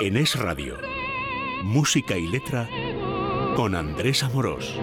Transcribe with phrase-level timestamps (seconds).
[0.00, 0.76] En Es Radio,
[1.64, 2.68] música y letra
[3.56, 4.78] con Andrés Amorós.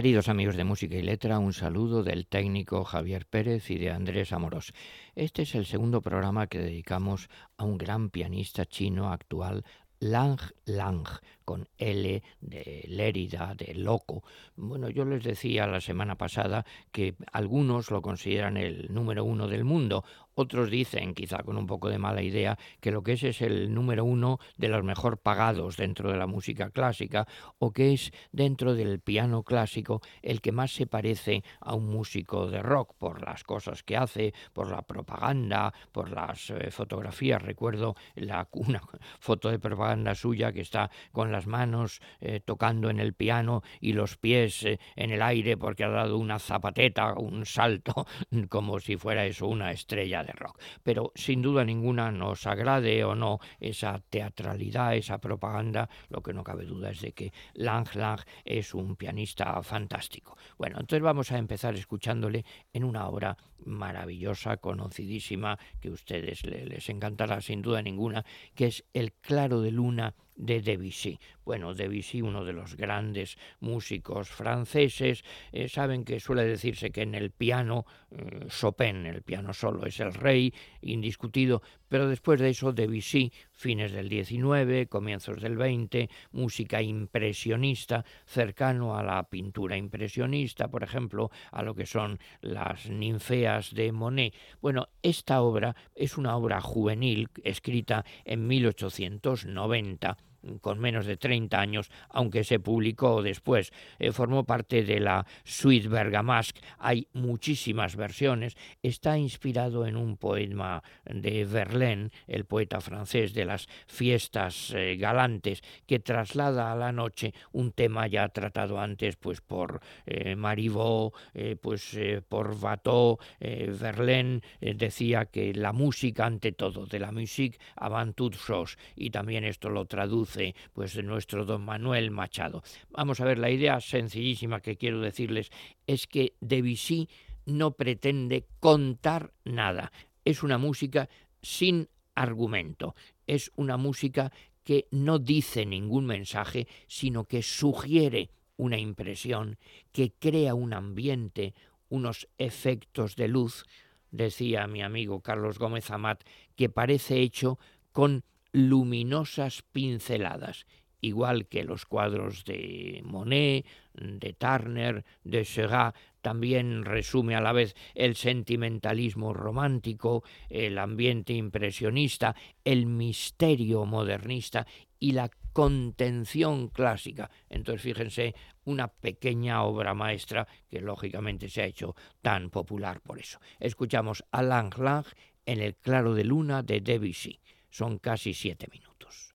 [0.00, 4.32] Queridos amigos de Música y Letra, un saludo del técnico Javier Pérez y de Andrés
[4.32, 4.72] Amorós.
[5.14, 9.62] Este es el segundo programa que dedicamos a un gran pianista chino actual,
[9.98, 11.06] Lang Lang,
[11.44, 14.24] con L de Lérida, de loco.
[14.56, 19.64] Bueno, yo les decía la semana pasada que algunos lo consideran el número uno del
[19.64, 20.02] mundo,
[20.40, 23.72] otros dicen, quizá con un poco de mala idea, que lo que es es el
[23.72, 27.26] número uno de los mejor pagados dentro de la música clásica
[27.58, 32.48] o que es dentro del piano clásico el que más se parece a un músico
[32.48, 37.42] de rock por las cosas que hace, por la propaganda, por las eh, fotografías.
[37.42, 38.82] Recuerdo la, una
[39.18, 43.92] foto de propaganda suya que está con las manos eh, tocando en el piano y
[43.92, 48.06] los pies eh, en el aire porque ha dado una zapateta, un salto,
[48.48, 50.60] como si fuera eso una estrella de rock.
[50.82, 56.44] Pero sin duda ninguna nos agrade o no esa teatralidad, esa propaganda, lo que no
[56.44, 60.36] cabe duda es de que Lang Lang es un pianista fantástico.
[60.58, 66.88] Bueno, entonces vamos a empezar escuchándole en una obra maravillosa, conocidísima, que a ustedes les
[66.88, 68.24] encantará sin duda ninguna,
[68.54, 71.18] que es El claro de luna de Debussy.
[71.44, 77.14] Bueno, Debussy, uno de los grandes músicos franceses, eh, saben que suele decirse que en
[77.14, 82.72] el piano eh, Chopin, el piano solo, es el rey indiscutido, pero después de eso
[82.72, 90.82] Debussy, fines del 19, comienzos del 20, música impresionista, cercano a la pintura impresionista, por
[90.82, 94.34] ejemplo, a lo que son las ninfeas de Monet.
[94.62, 100.16] Bueno, esta obra es una obra juvenil escrita en 1890
[100.60, 103.72] con menos de 30 años, aunque se publicó después.
[103.98, 106.60] Eh, formó parte de la Suite Bergamasque.
[106.78, 108.56] Hay muchísimas versiones.
[108.82, 115.62] Está inspirado en un poema de Verlaine, el poeta francés de las fiestas eh, galantes,
[115.86, 121.14] que traslada a la noche un tema ya tratado antes pues por eh, Marivaux,
[121.60, 121.96] pues
[122.28, 123.18] por Watteau.
[123.38, 129.44] Verlaine decía que la música ante todo, de la musique avant toute chose, y también
[129.44, 130.29] esto lo traduce
[130.72, 132.62] pues de nuestro don Manuel Machado.
[132.90, 135.50] Vamos a ver, la idea sencillísima que quiero decirles
[135.86, 137.08] es que Debussy
[137.46, 139.92] no pretende contar nada.
[140.24, 141.08] Es una música
[141.42, 142.94] sin argumento.
[143.26, 144.32] Es una música
[144.64, 149.58] que no dice ningún mensaje, sino que sugiere una impresión,
[149.90, 151.54] que crea un ambiente,
[151.88, 153.64] unos efectos de luz,
[154.10, 156.22] decía mi amigo Carlos Gómez Amat,
[156.56, 157.58] que parece hecho
[157.92, 160.66] con luminosas pinceladas,
[161.00, 167.74] igual que los cuadros de Monet, de Turner, de Seurat, también resume a la vez
[167.94, 174.66] el sentimentalismo romántico, el ambiente impresionista, el misterio modernista
[174.98, 177.30] y la contención clásica.
[177.48, 178.34] Entonces, fíjense,
[178.64, 183.40] una pequeña obra maestra que lógicamente se ha hecho tan popular por eso.
[183.58, 185.06] Escuchamos a Lang Lang
[185.46, 187.40] en El claro de luna de Debussy.
[187.70, 189.29] Son casi siete minutos.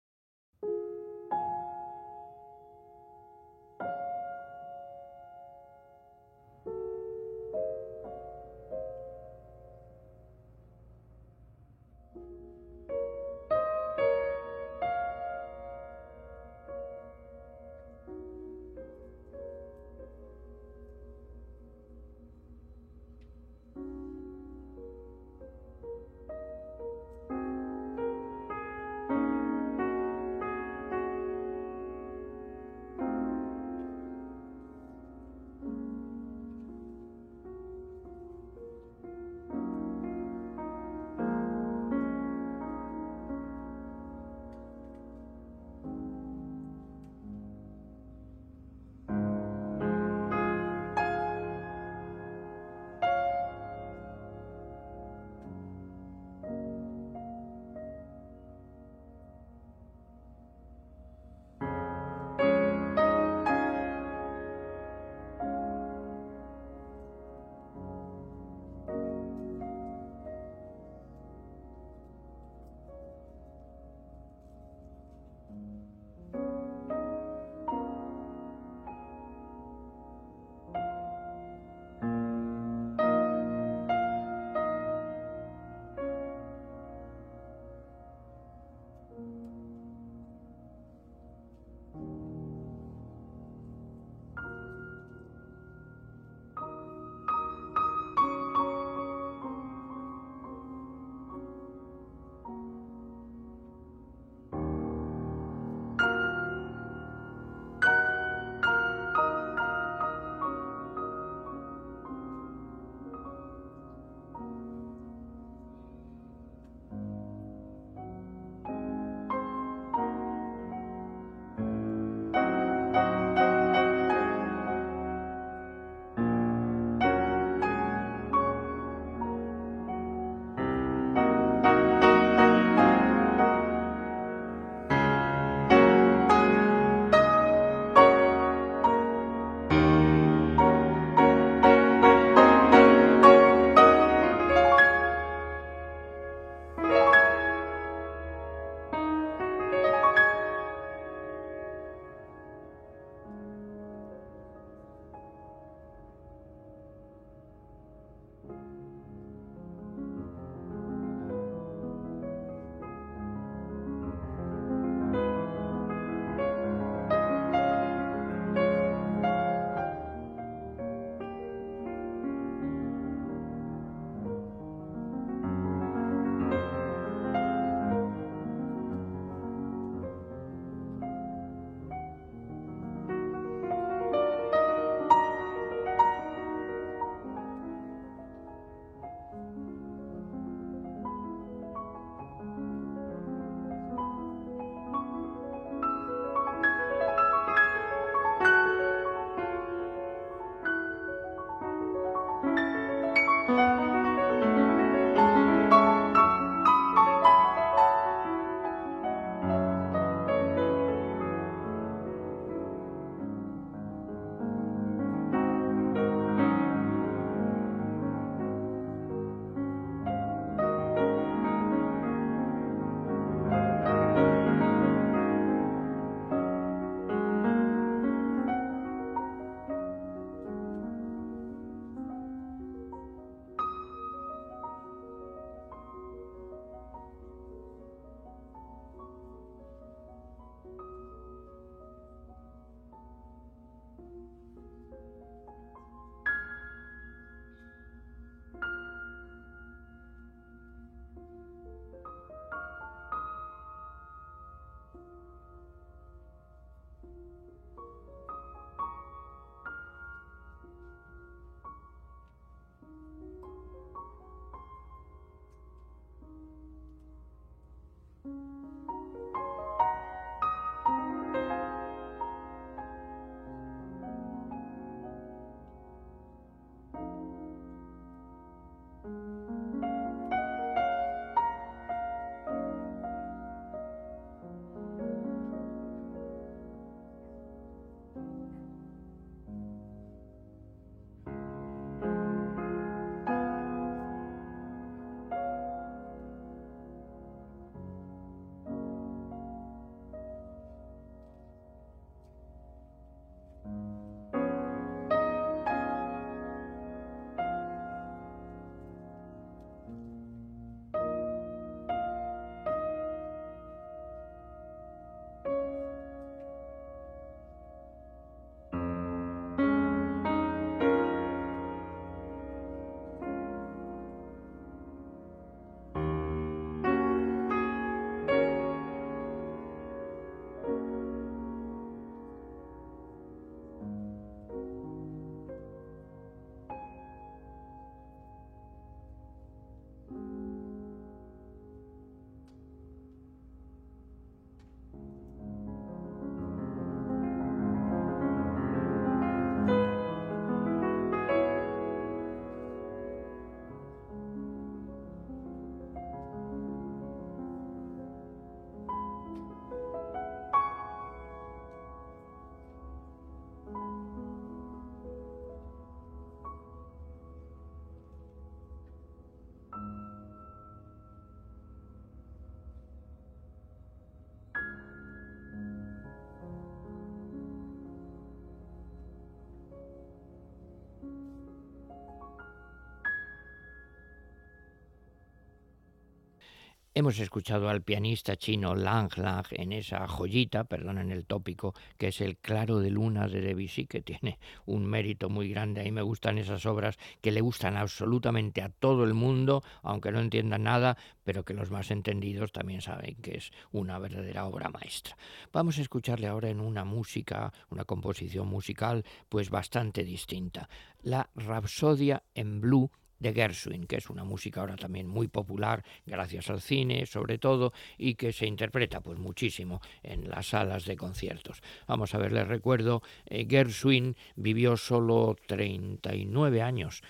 [386.98, 392.22] Hemos escuchado al pianista chino Lang Lang en esa joyita, perdonen el tópico, que es
[392.22, 395.82] el Claro de Luna de Debussy, que tiene un mérito muy grande.
[395.82, 400.14] A mí me gustan esas obras que le gustan absolutamente a todo el mundo, aunque
[400.14, 404.70] no entiendan nada, pero que los más entendidos también saben que es una verdadera obra
[404.70, 405.18] maestra.
[405.52, 410.70] Vamos a escucharle ahora en una música, una composición musical, pues bastante distinta.
[411.02, 416.50] La Rapsodia en Blue de Gershwin, que es una música ahora también muy popular gracias
[416.50, 421.62] al cine sobre todo y que se interpreta pues muchísimo en las salas de conciertos.
[421.88, 427.04] Vamos a ver, les recuerdo, eh, Gershwin vivió solo 39 años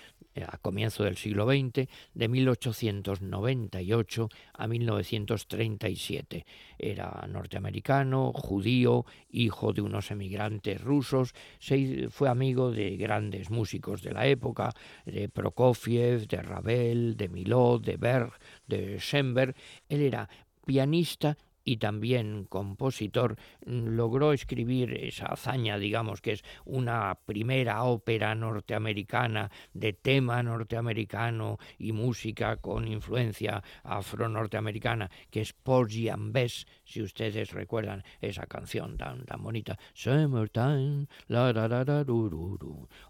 [0.44, 6.44] a comienzo del siglo XX, de 1898 a 1937.
[6.78, 11.34] Era norteamericano, judío, hijo de unos emigrantes rusos,
[12.10, 14.72] fue amigo de grandes músicos de la época,
[15.04, 18.32] de Prokofiev, de Ravel, de Milot, de Berg,
[18.66, 19.54] de Schoenberg.
[19.88, 20.28] Él era
[20.64, 29.50] pianista y también compositor, logró escribir esa hazaña, digamos, que es una primera ópera norteamericana
[29.74, 37.50] de tema norteamericano y música con influencia afro-norteamericana, que es Porgy and Bess, si ustedes
[37.50, 42.04] recuerdan esa canción tan, tan bonita, Summertime, la, la,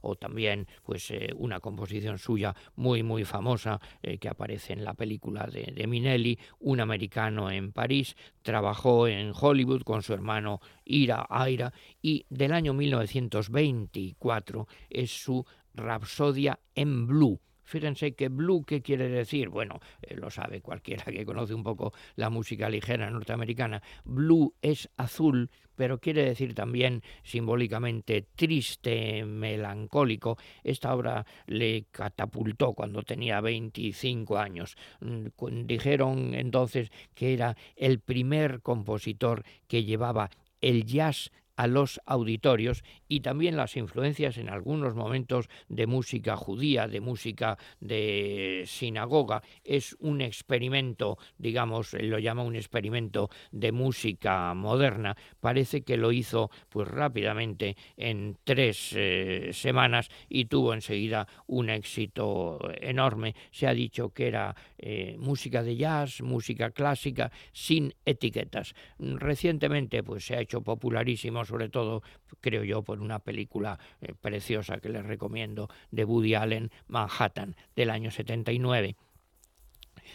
[0.00, 4.94] o también pues eh, una composición suya muy muy famosa eh, que aparece en la
[4.94, 11.26] película de, de Minelli, Un americano en París, trabajó en Hollywood con su hermano Ira
[11.28, 17.40] Aira y del año 1924 es su Rapsodia en Blue.
[17.66, 19.48] Fíjense que blue, ¿qué quiere decir?
[19.48, 23.82] Bueno, eh, lo sabe cualquiera que conoce un poco la música ligera norteamericana.
[24.04, 30.38] Blue es azul, pero quiere decir también simbólicamente triste, melancólico.
[30.62, 34.76] Esta obra le catapultó cuando tenía 25 años.
[35.00, 35.26] Mm,
[35.66, 40.30] dijeron entonces que era el primer compositor que llevaba
[40.60, 46.86] el jazz a los auditorios y también las influencias en algunos momentos de música judía,
[46.86, 49.42] de música de sinagoga.
[49.64, 55.16] Es un experimento, digamos, lo llama un experimento de música moderna.
[55.40, 62.58] Parece que lo hizo pues rápidamente en tres eh, semanas y tuvo enseguida un éxito
[62.80, 63.34] enorme.
[63.50, 68.74] Se ha dicho que era eh, música de jazz, música clásica, sin etiquetas.
[68.98, 72.02] Recientemente pues se ha hecho popularísimo sobre todo,
[72.40, 77.90] creo yo, por una película eh, preciosa que les recomiendo de Woody Allen, Manhattan, del
[77.90, 78.96] año 79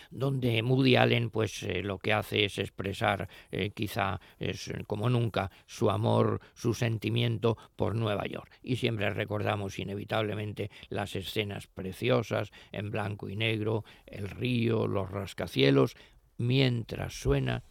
[0.09, 4.19] donde Woody Allen pues eh, lo que hace es expresar eh, quizá
[4.87, 8.51] como nunca su amor, su sentimiento por Nueva York.
[8.63, 15.95] Y siempre recordamos inevitablemente las escenas preciosas en blanco y negro, el río, los rascacielos,
[16.37, 17.63] mientras suena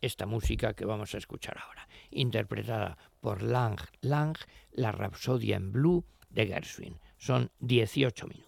[0.00, 4.36] esta música que vamos a escuchar ahora, interpretada por Lang Lang,
[4.72, 6.98] la Rapsodia en Blue de Gershwin.
[7.16, 8.47] Son 18 minutos.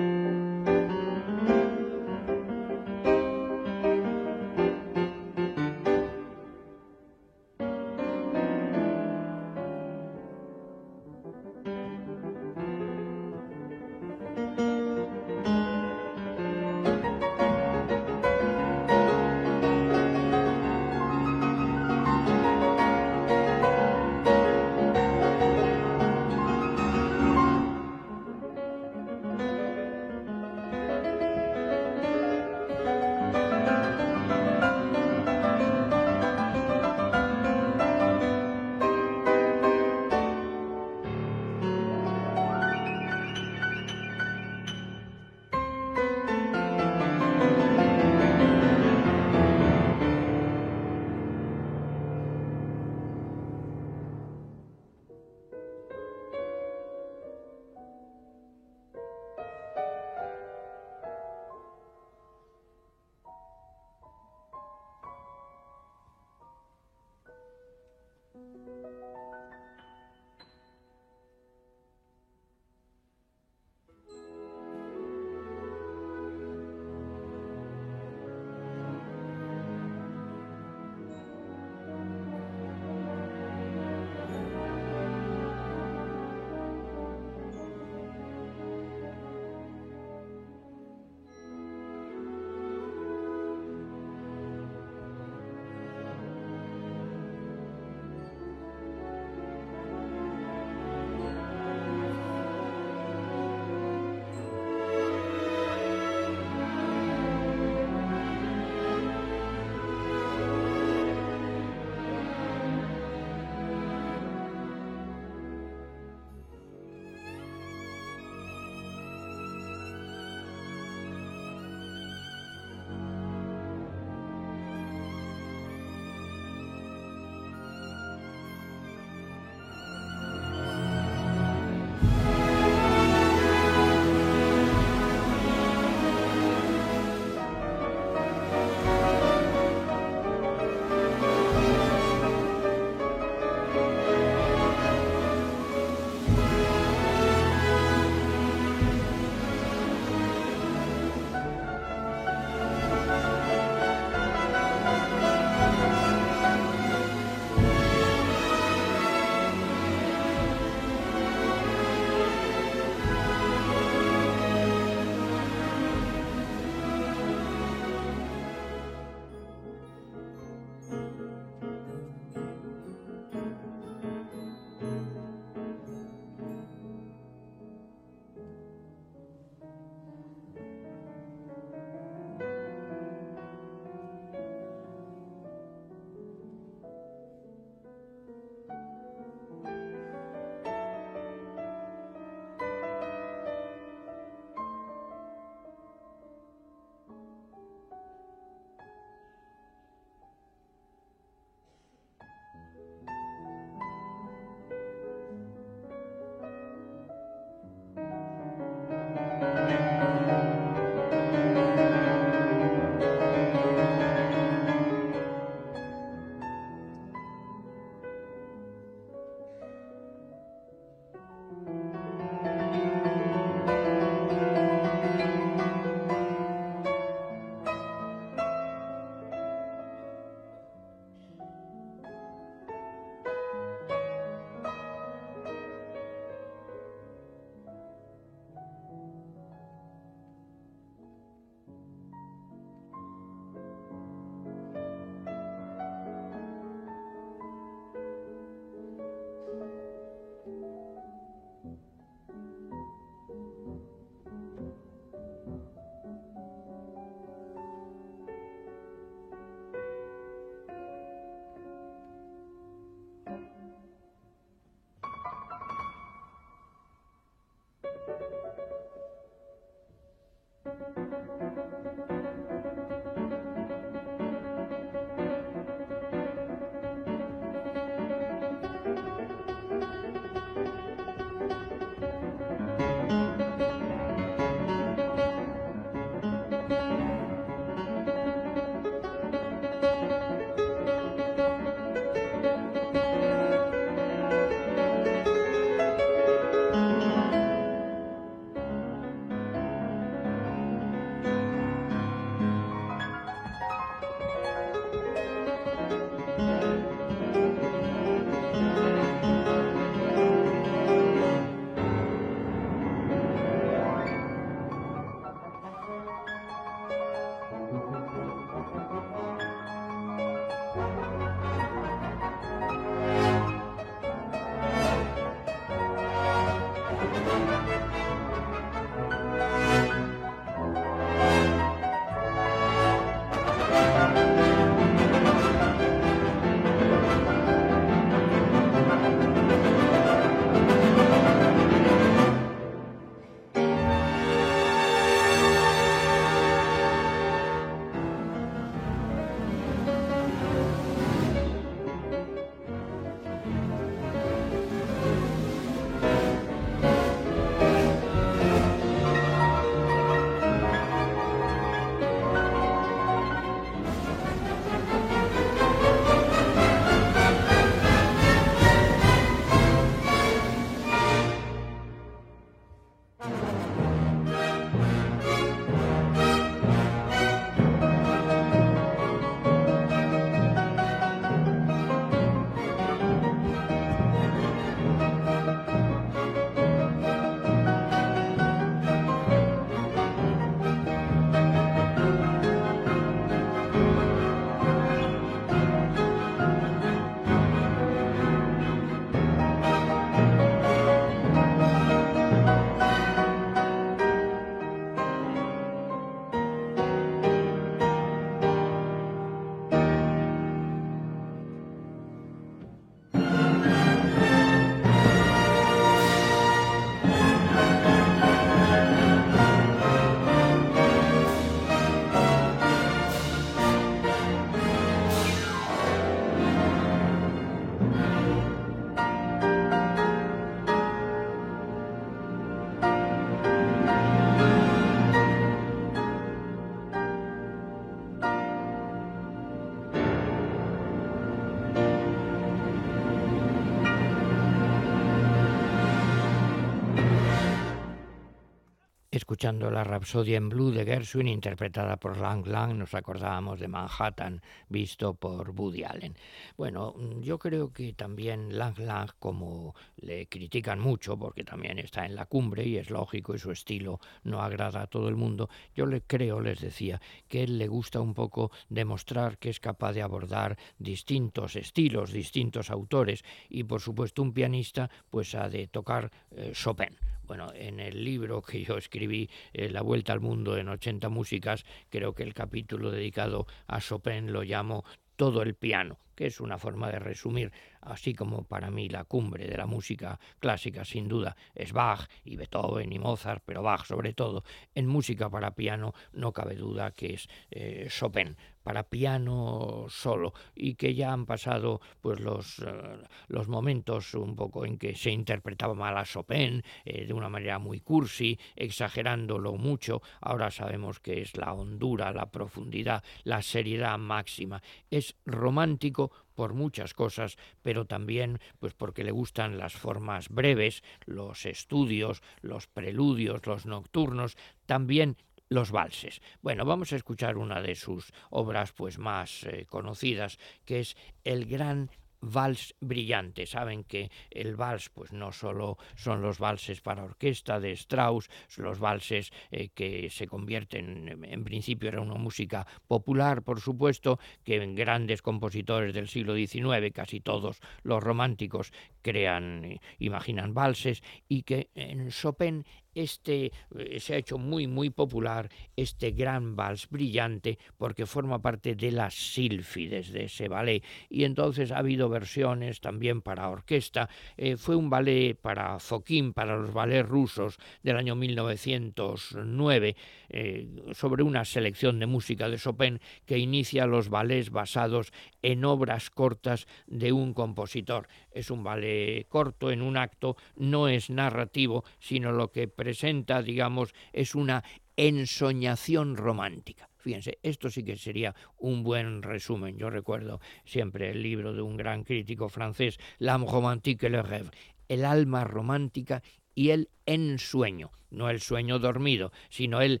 [449.42, 454.40] Escuchando la Rapsodia en Blue de Gershwin, interpretada por Lang Lang, nos acordábamos de Manhattan,
[454.68, 456.14] visto por Woody Allen.
[456.56, 462.14] Bueno, yo creo que también Lang Lang, como le critican mucho, porque también está en
[462.14, 465.86] la cumbre y es lógico y su estilo no agrada a todo el mundo, yo
[465.86, 470.02] le creo, les decía, que él le gusta un poco demostrar que es capaz de
[470.02, 476.52] abordar distintos estilos, distintos autores, y por supuesto un pianista pues ha de tocar eh,
[476.54, 476.96] Chopin
[477.32, 481.64] bueno, en el libro que yo escribí, eh, La Vuelta al Mundo en 80 Músicas,
[481.88, 484.84] creo que el capítulo dedicado a Chopin lo llamo
[485.16, 489.46] Todo el piano, que es una forma de resumir así como para mí la cumbre
[489.46, 494.12] de la música clásica sin duda es Bach y Beethoven y Mozart, pero Bach sobre
[494.12, 500.32] todo, en música para piano no cabe duda que es eh, Chopin para piano solo
[500.54, 502.98] y que ya han pasado pues los, eh,
[503.28, 507.58] los momentos un poco en que se interpretaba mal a Chopin eh, de una manera
[507.58, 514.62] muy cursi, exagerándolo mucho, ahora sabemos que es la hondura, la profundidad, la seriedad máxima,
[514.90, 521.46] es romántico por muchas cosas, pero también pues porque le gustan las formas breves, los
[521.46, 525.16] estudios, los preludios, los nocturnos, también
[525.48, 526.20] los valses.
[526.40, 531.46] Bueno, vamos a escuchar una de sus obras pues más eh, conocidas, que es El
[531.46, 531.90] gran
[532.22, 533.46] vals brillante.
[533.46, 538.78] Saben que el vals pues no solo son los valses para orquesta de Strauss, los
[538.78, 544.74] valses eh, que se convierten, en principio era una música popular, por supuesto, que en
[544.74, 548.72] grandes compositores del siglo XIX, casi todos los románticos,
[549.02, 552.64] crean, eh, imaginan valses, y que en Chopin
[552.94, 558.74] este eh, se ha hecho muy muy popular este gran vals brillante porque forma parte
[558.74, 560.82] de las sílfides de ese ballet.
[561.08, 564.08] Y entonces ha habido versiones también para orquesta.
[564.36, 569.96] Eh, fue un ballet para Fokin para los ballets rusos del año 1909
[570.28, 575.12] eh, sobre una selección de música de Chopin que inicia los ballets basados
[575.42, 581.10] en obras cortas de un compositor es un ballet corto en un acto no es
[581.10, 584.64] narrativo sino lo que presenta, digamos, es una
[584.96, 586.88] ensoñación romántica.
[586.98, 589.76] Fíjense, esto sí que sería un buen resumen.
[589.76, 594.50] Yo recuerdo siempre el libro de un gran crítico francés, L'âme romantique et le rêve,
[594.88, 596.22] el alma romántica
[596.54, 600.00] y el ensueño, no el sueño dormido, sino el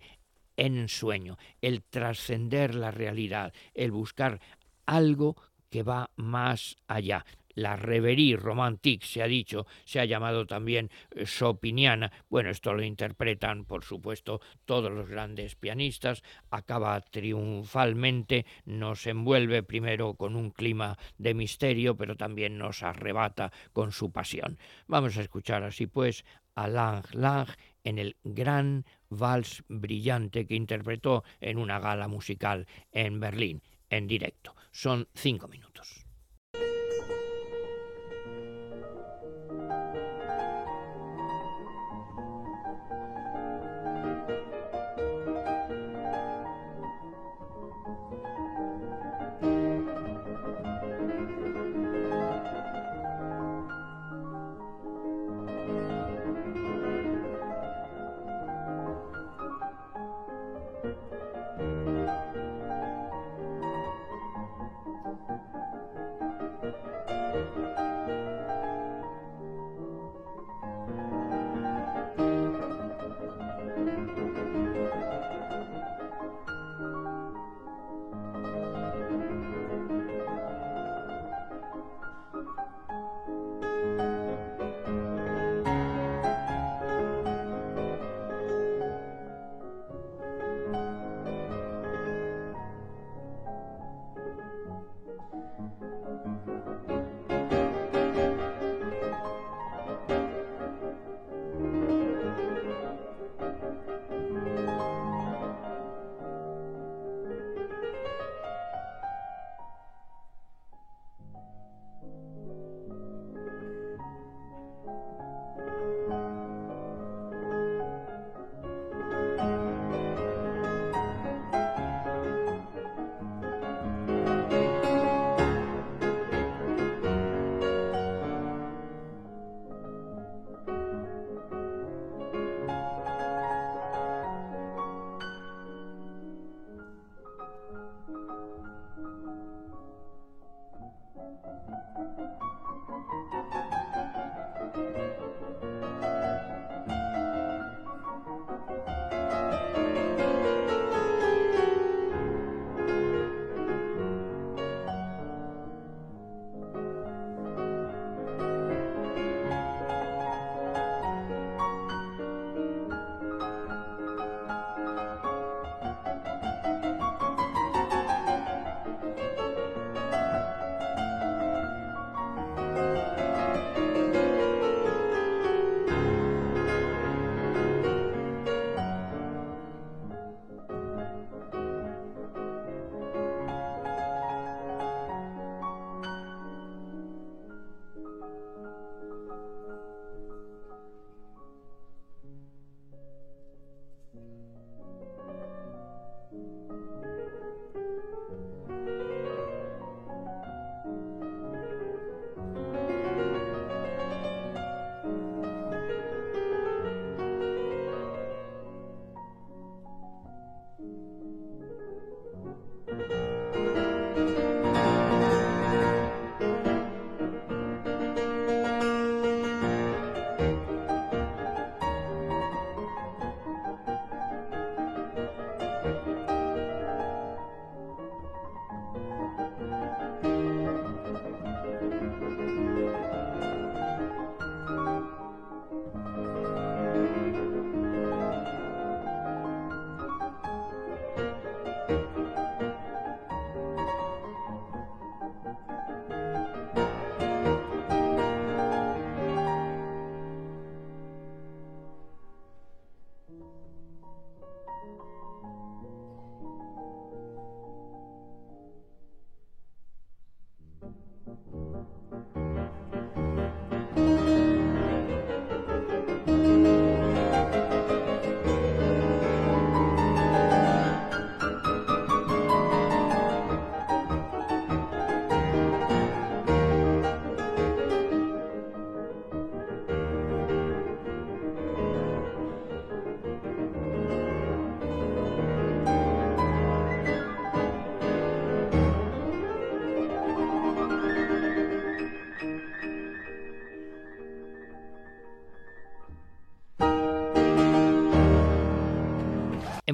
[0.56, 4.40] ensueño, el trascender la realidad, el buscar
[4.86, 5.36] algo
[5.70, 7.24] que va más allá
[7.54, 12.12] la reverie romantique, se ha dicho, se ha llamado también eh, Chopiniana.
[12.28, 16.22] Bueno, esto lo interpretan, por supuesto, todos los grandes pianistas.
[16.50, 23.92] Acaba triunfalmente, nos envuelve primero con un clima de misterio, pero también nos arrebata con
[23.92, 24.58] su pasión.
[24.86, 26.24] Vamos a escuchar así pues
[26.54, 27.48] a Lang Lang
[27.84, 34.54] en el gran vals brillante que interpretó en una gala musical en Berlín, en directo.
[34.72, 36.01] Son cinco minutos.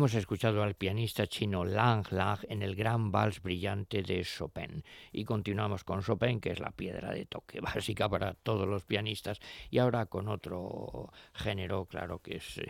[0.08, 4.82] Hemos escuchado al pianista chino Lang Lang en el gran vals brillante de Chopin
[5.12, 9.38] y continuamos con Chopin, que es la piedra de toque básica para todos los pianistas,
[9.68, 12.68] y ahora con otro género, claro que es eh,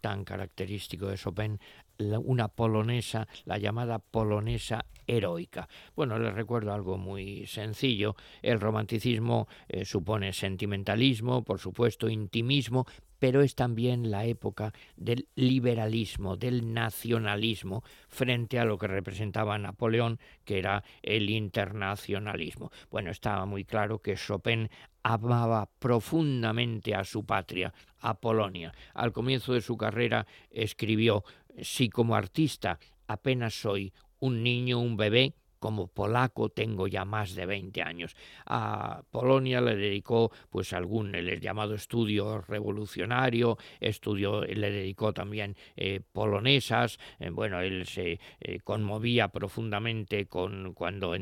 [0.00, 1.60] tan característico de Chopin,
[1.98, 5.68] una polonesa, la llamada polonesa heroica.
[5.94, 8.16] Bueno, les recuerdo algo muy sencillo.
[8.40, 12.86] El romanticismo eh, supone sentimentalismo, por supuesto, intimismo,
[13.18, 20.18] pero es también la época del liberalismo, del nacionalismo, frente a lo que representaba Napoleón,
[20.44, 22.70] que era el internacionalismo.
[22.90, 24.70] Bueno, estaba muy claro que Chopin
[25.02, 28.72] amaba profundamente a su patria, a Polonia.
[28.94, 31.24] Al comienzo de su carrera escribió,
[31.62, 37.46] si como artista apenas soy un niño, un bebé, como polaco tengo ya más de
[37.46, 38.16] 20 años.
[38.46, 46.00] A Polonia le dedicó pues algún el llamado estudio revolucionario, estudio le dedicó también eh,
[46.12, 51.14] polonesas, eh, bueno, él se eh, conmovía profundamente con cuando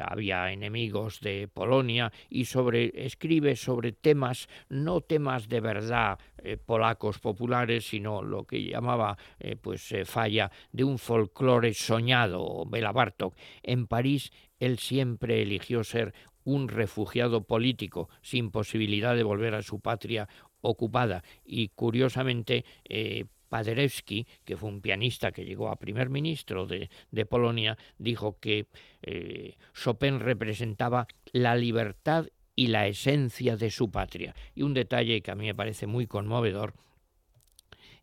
[0.00, 6.18] había enemigos de Polonia y sobre escribe sobre temas no temas de verdad
[6.66, 9.16] polacos populares, sino lo que llamaba
[9.62, 13.34] pues falla de un folclore soñado, Bela Bartok.
[13.86, 16.14] París, él siempre eligió ser
[16.44, 20.28] un refugiado político sin posibilidad de volver a su patria
[20.60, 26.88] ocupada y curiosamente eh, Paderewski, que fue un pianista que llegó a primer ministro de,
[27.26, 28.66] Polonia, dijo que
[29.02, 32.26] eh, Chopin representaba la libertad
[32.56, 34.34] y la esencia de su patria.
[34.54, 36.74] Y un detalle que a mí me parece muy conmovedor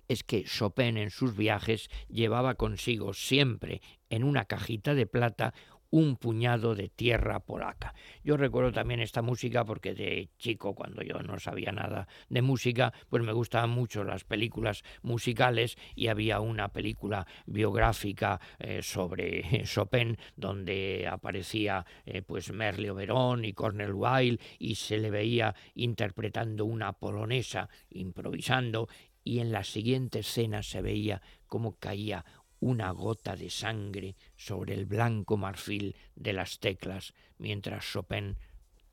[0.08, 3.82] es que Chopin en sus viajes llevaba consigo siempre
[4.12, 5.54] en una cajita de plata
[5.92, 7.94] un puñado de tierra polaca.
[8.24, 12.94] Yo recuerdo también esta música porque de chico, cuando yo no sabía nada de música,
[13.10, 20.18] pues me gustaban mucho las películas musicales y había una película biográfica eh, sobre Chopin
[20.36, 26.94] donde aparecía eh, pues Merle Oberon y Cornel Wilde y se le veía interpretando una
[26.94, 28.88] polonesa, improvisando
[29.24, 32.26] y en la siguiente escena se veía cómo caía
[32.62, 38.38] una gota de sangre sobre el blanco marfil de las teclas mientras Chopin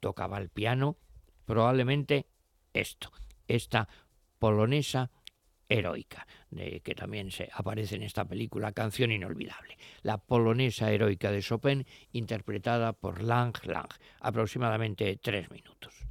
[0.01, 0.97] tocaba el piano,
[1.45, 2.27] probablemente
[2.73, 3.13] esto,
[3.47, 3.89] esta
[4.39, 5.11] polonesa
[5.69, 9.77] heroica, de que también se aparece en esta película, Canción Inolvidable.
[10.03, 13.89] La polonesa heroica de Chopin, interpretada por Lang Lang,
[14.21, 16.08] aproximadamente tres minutos.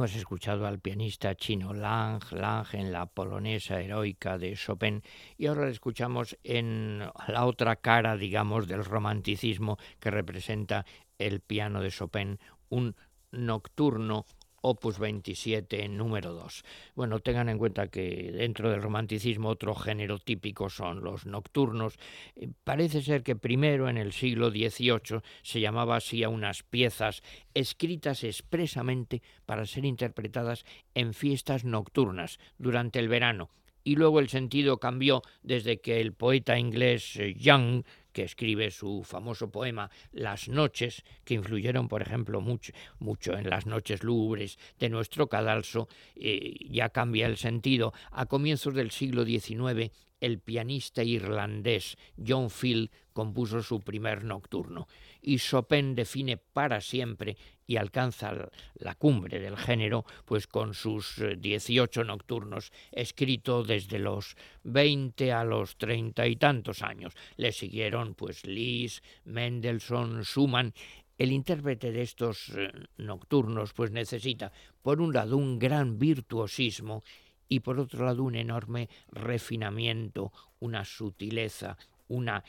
[0.00, 5.02] Hemos escuchado al pianista chino Lang, Lang en la polonesa heroica de Chopin
[5.36, 10.86] y ahora le escuchamos en la otra cara, digamos, del romanticismo que representa
[11.18, 12.38] el piano de Chopin,
[12.70, 12.96] un
[13.30, 14.24] nocturno
[14.62, 16.64] Opus 27, número 2.
[16.94, 21.98] Bueno, tengan en cuenta que dentro del romanticismo otro género típico son los nocturnos.
[22.36, 27.22] Eh, parece ser que primero en el siglo XVIII se llamaba así a unas piezas
[27.54, 33.50] escritas expresamente para ser interpretadas en fiestas nocturnas durante el verano,
[33.84, 37.84] y luego el sentido cambió desde que el poeta inglés eh, Young
[38.22, 44.02] escribe su famoso poema Las noches, que influyeron, por ejemplo, mucho, mucho en las noches
[44.02, 47.92] lúgubres de nuestro cadalso, eh, ya cambia el sentido.
[48.10, 49.90] A comienzos del siglo XIX,
[50.20, 54.86] el pianista irlandés John Field compuso su primer nocturno
[55.20, 57.36] y Chopin define para siempre
[57.70, 64.34] y alcanza la cumbre del género, pues con sus 18 eh, nocturnos, escrito desde los
[64.64, 67.14] 20 a los treinta y tantos años.
[67.36, 70.74] Le siguieron pues Liszt, Mendelssohn, Schumann.
[71.16, 74.50] El intérprete de estos eh, nocturnos pues necesita,
[74.82, 77.04] por un lado, un gran virtuosismo
[77.48, 82.42] y por otro lado un enorme refinamiento, una sutileza, una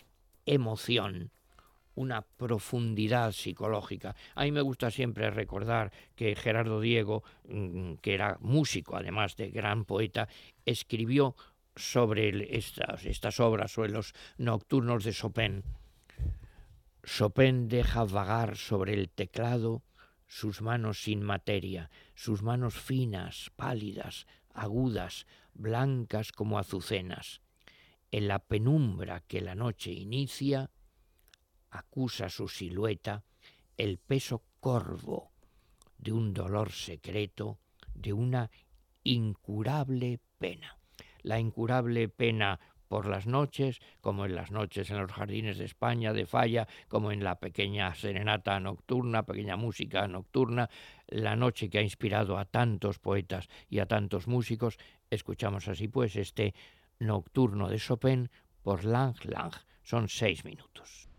[0.47, 1.29] emoción
[1.95, 4.15] una profundidad psicológica.
[4.35, 9.49] A mí me gusta siempre recordar que Gerardo Diego, mm, que era músico, además de
[9.49, 10.27] gran poeta,
[10.65, 11.35] escribió
[11.75, 15.63] sobre estas, estas obras, sobre los nocturnos de Chopin.
[17.03, 19.81] Chopin deja vagar sobre el teclado
[20.27, 27.41] sus manos sin materia, sus manos finas, pálidas, agudas, blancas como azucenas.
[28.11, 30.69] En la penumbra que la noche inicia,
[31.71, 33.23] acusa su silueta
[33.77, 35.31] el peso corvo
[35.97, 37.59] de un dolor secreto,
[37.93, 38.49] de una
[39.03, 40.77] incurable pena.
[41.23, 46.11] La incurable pena por las noches, como en las noches en los jardines de España
[46.11, 50.69] de Falla, como en la pequeña serenata nocturna, pequeña música nocturna,
[51.07, 54.77] la noche que ha inspirado a tantos poetas y a tantos músicos,
[55.09, 56.53] escuchamos así pues este
[56.99, 58.29] nocturno de Chopin
[58.61, 59.53] por Lang Lang.
[59.83, 61.10] Son seis minutos.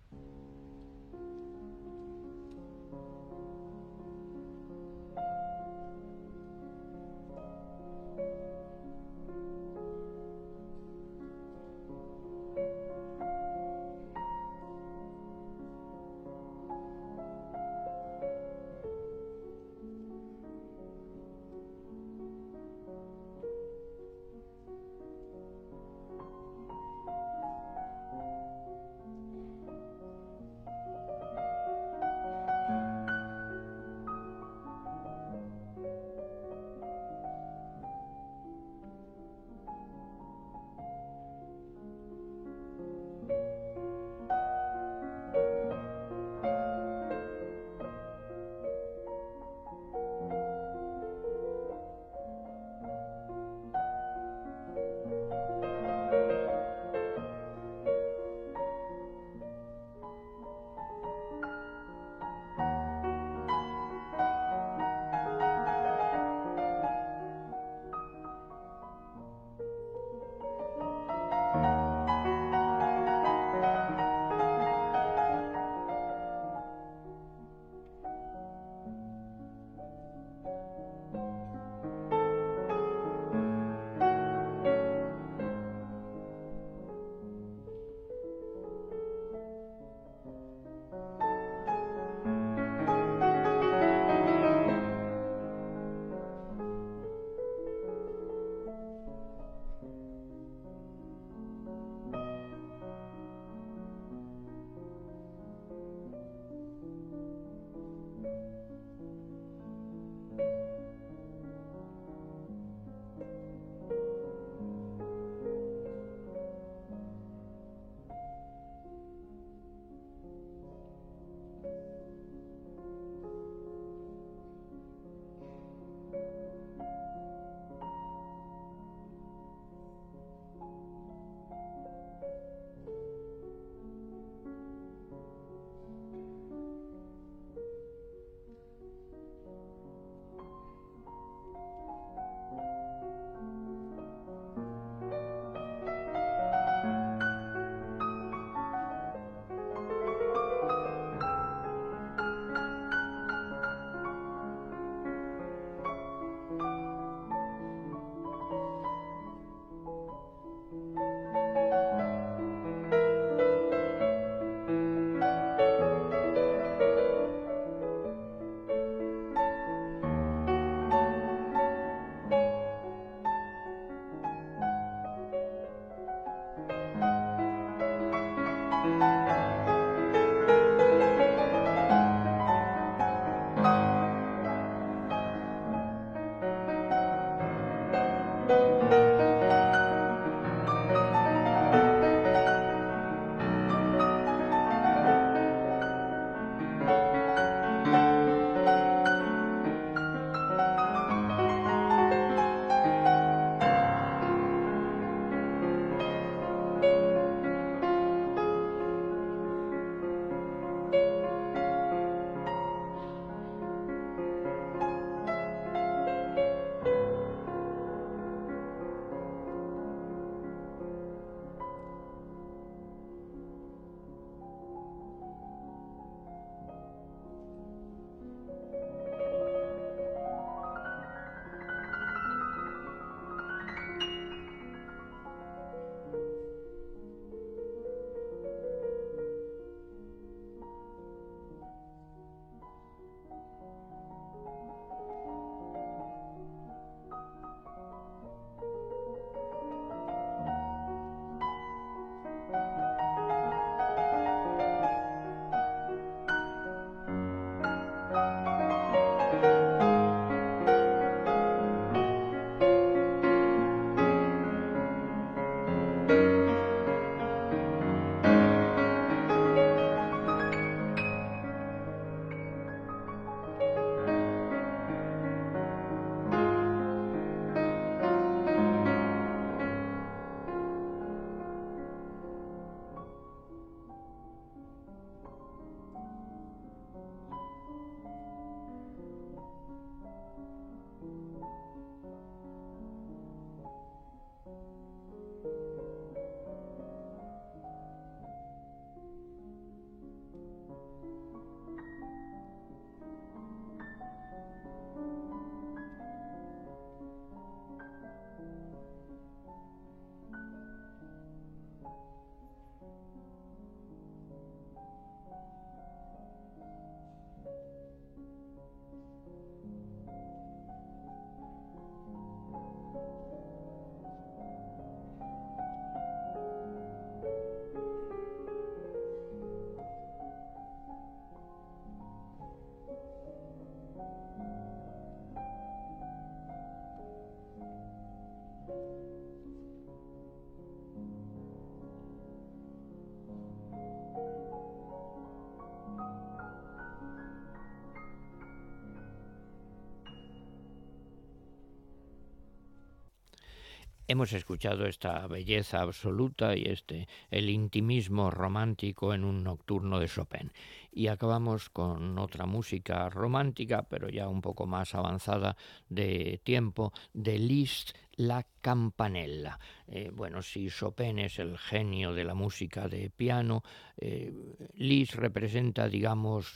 [354.13, 360.53] Hemos escuchado esta belleza absoluta y este el intimismo romántico en un nocturno de Chopin.
[360.93, 365.57] Y acabamos con otra música romántica, pero ya un poco más avanzada
[365.89, 369.59] de tiempo, de Liszt la campanella.
[369.95, 373.63] Eh, bueno, si Chopin es el genio de la música de piano,
[373.99, 374.33] eh,
[374.73, 376.55] Liszt representa, digamos,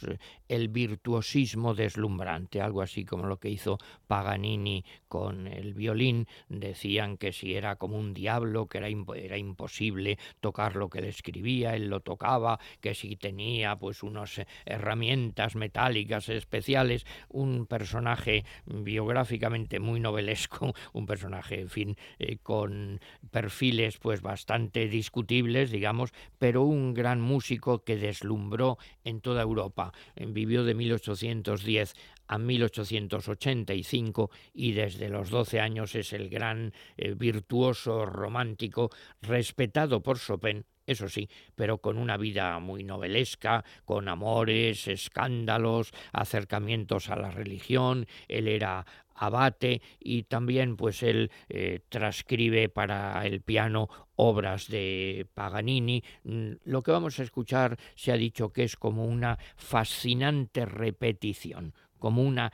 [0.48, 3.76] el virtuosismo deslumbrante, algo así como lo que hizo
[4.06, 6.26] Paganini con el violín.
[6.48, 11.76] Decían que si era como un diablo, que era, imposible tocar lo que le escribía,
[11.76, 20.00] él lo tocaba, que si tenía pues unas herramientas metálicas especiales, un personaje biográficamente muy
[20.00, 22.98] novelesco, un personaje, en fin, eh, con
[23.30, 29.92] perfiles pues bastante discutibles, digamos, pero un gran músico que deslumbró en toda Europa.
[30.16, 31.94] Vivió de 1810
[32.28, 38.90] a 1885 y desde los 12 años es el gran eh, virtuoso romántico
[39.22, 47.10] respetado por Chopin eso sí, pero con una vida muy novelesca, con amores, escándalos, acercamientos
[47.10, 53.88] a la religión, él era abate y también pues él eh, transcribe para el piano
[54.16, 56.02] obras de Paganini.
[56.24, 61.74] Mm, lo que vamos a escuchar se ha dicho que es como una fascinante repetición,
[61.98, 62.52] como una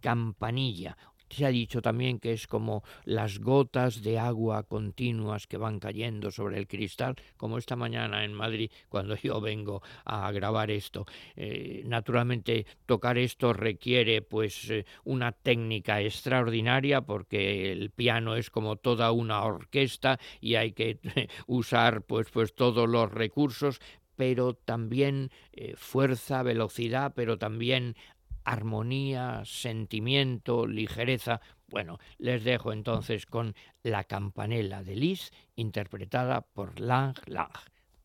[0.00, 0.96] campanilla,
[1.32, 6.30] se ha dicho también que es como las gotas de agua continuas que van cayendo
[6.30, 11.06] sobre el cristal, como esta mañana en Madrid cuando yo vengo a grabar esto.
[11.36, 18.76] Eh, naturalmente tocar esto requiere pues eh, una técnica extraordinaria porque el piano es como
[18.76, 20.98] toda una orquesta y hay que
[21.46, 23.80] usar pues pues todos los recursos
[24.16, 27.96] pero también eh, fuerza, velocidad, pero también
[28.44, 31.40] armonía, sentimiento, ligereza.
[31.68, 37.52] Bueno, les dejo entonces con La campanela de Lis, interpretada por Lang Lang.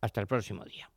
[0.01, 0.89] Hasta el próximo día.